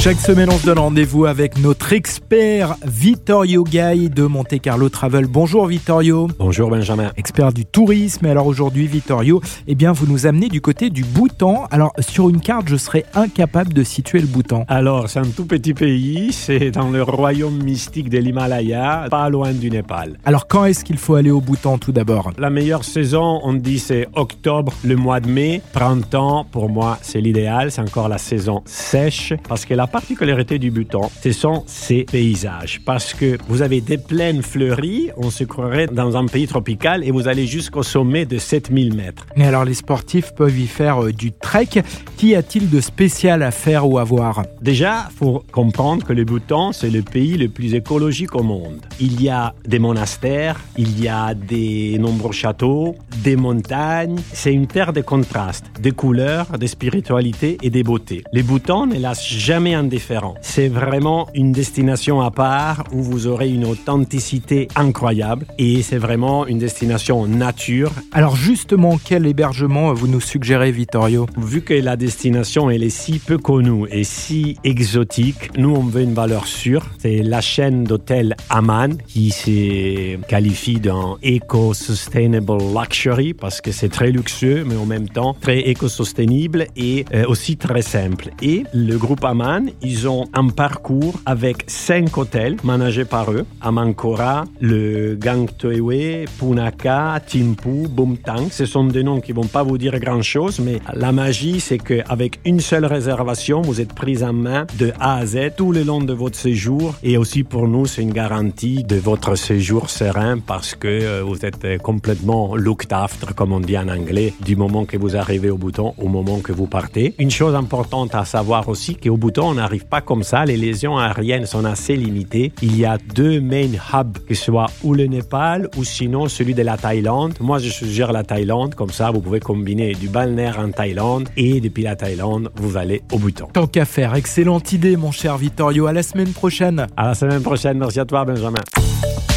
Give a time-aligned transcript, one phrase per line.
[0.00, 5.26] Chaque semaine, on se donne rendez-vous avec notre expert Vittorio Gay de Monte Carlo Travel.
[5.26, 6.28] Bonjour Vittorio.
[6.38, 7.10] Bonjour Benjamin.
[7.16, 8.24] Expert du tourisme.
[8.26, 11.64] Et alors aujourd'hui, Vittorio, eh bien, vous nous amenez du côté du Bhoutan.
[11.72, 14.64] Alors, sur une carte, je serais incapable de situer le Bhoutan.
[14.68, 16.32] Alors, c'est un tout petit pays.
[16.32, 20.16] C'est dans le royaume mystique de l'Himalaya, pas loin du Népal.
[20.24, 22.30] Alors, quand est-ce qu'il faut aller au Bhoutan tout d'abord?
[22.38, 25.60] La meilleure saison, on dit, c'est octobre, le mois de mai.
[25.72, 27.72] Printemps, pour moi, c'est l'idéal.
[27.72, 32.80] C'est encore la saison sèche parce que la particularité du Bhoutan, ce sont ses paysages.
[32.84, 37.10] Parce que vous avez des plaines fleuries, on se croirait dans un pays tropical et
[37.10, 39.26] vous allez jusqu'au sommet de 7000 mètres.
[39.36, 41.82] Et alors, les sportifs peuvent y faire euh, du trek.
[42.16, 44.42] Qu'y a-t-il de spécial à faire ou à voir?
[44.60, 48.80] Déjà, faut comprendre que le Bhoutan, c'est le pays le plus écologique au monde.
[49.00, 54.20] Il y a des monastères, il y a des nombreux châteaux, des montagnes.
[54.32, 58.24] C'est une terre de contrastes, des couleurs, des spiritualités et des beautés.
[58.32, 60.34] Le Bhoutan ne lâche jamais indifférent.
[60.40, 66.46] C'est vraiment une destination à part où vous aurez une authenticité incroyable et c'est vraiment
[66.46, 67.92] une destination nature.
[68.12, 71.26] Alors, justement, quel hébergement vous nous suggérez, Vittorio?
[71.36, 76.02] Vu que la destination elle est si peu connue et si exotique, nous on veut
[76.02, 76.86] une valeur sûre.
[76.98, 84.10] C'est la chaîne d'hôtels Aman qui se qualifie d'un eco-sustainable luxury parce que c'est très
[84.10, 88.30] luxueux mais en même temps très éco-sustaible et euh, aussi très simple.
[88.42, 93.44] Et le groupe Aman, ils ont un parcours avec cinq hôtels managés par eux.
[93.60, 98.48] Amankora, le Gangtoewe, Punaka, Timpu, Bumtang.
[98.50, 101.78] Ce sont des noms qui vont pas vous dire grand chose mais la magie c'est
[101.78, 105.82] qu'avec une seule réservation, vous êtes pris en main de A à Z tout le
[105.82, 106.94] long de votre séjour.
[107.02, 111.44] Et aussi pour nous, c'est une garantie de votre séjour serein parce que euh, vous
[111.44, 115.50] êtes euh, complètement looked after, comme on dit en anglais, du moment que vous arrivez
[115.50, 117.14] au bouton au moment que vous partez.
[117.18, 120.44] Une chose importante à savoir aussi, qu'au bouton, on n'arrive pas comme ça.
[120.44, 122.52] Les lésions aériennes sont assez limitées.
[122.62, 126.54] Il y a deux main hubs, que ce soit ou le Népal ou sinon celui
[126.54, 127.34] de la Thaïlande.
[127.40, 128.74] Moi, je suggère la Thaïlande.
[128.74, 133.02] Comme ça, vous pouvez combiner du balnéaire en Thaïlande et depuis la Thaïlande, vous allez
[133.12, 133.48] au bouton.
[133.52, 135.86] Tant qu'à faire, excellente idée, mon cher Vittorio.
[135.86, 136.86] À la semaine prochaine.
[136.96, 137.78] À la semaine prochaine.
[137.78, 138.60] Merci à toi, Benjamin.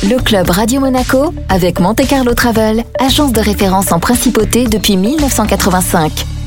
[0.03, 6.40] Le club Radio Monaco avec Monte Carlo Travel, agence de référence en principauté depuis 1985.